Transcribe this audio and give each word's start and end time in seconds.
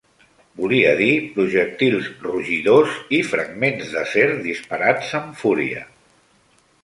Volia 0.59 0.93
dir 0.99 1.09
projectils 1.35 2.07
rugidors 2.23 2.97
i 3.19 3.21
fragments 3.33 3.93
d'acer 3.97 4.27
disparats 4.49 5.15
amb 5.19 5.39
fúria 5.45 5.85